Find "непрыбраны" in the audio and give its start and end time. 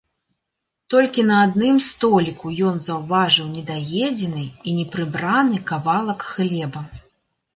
4.79-5.57